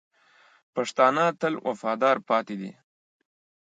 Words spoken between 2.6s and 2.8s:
دي.